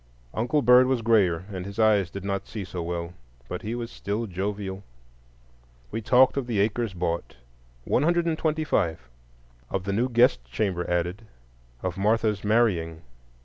[0.33, 3.13] Uncle Bird was grayer, and his eyes did not see so well,
[3.47, 4.81] but he was still jovial.
[5.91, 11.27] We talked of the acres bought,—one hundred and twenty five,—of the new guest chamber added,
[11.83, 13.03] of Martha's marrying.